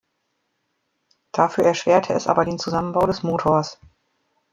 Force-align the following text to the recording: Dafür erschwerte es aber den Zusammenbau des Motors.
Dafür 1.31 1.63
erschwerte 1.65 2.13
es 2.15 2.25
aber 2.25 2.43
den 2.43 2.57
Zusammenbau 2.57 3.05
des 3.05 3.21
Motors. 3.21 3.79